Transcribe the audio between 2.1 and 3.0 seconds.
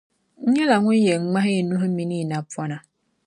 yi napɔna.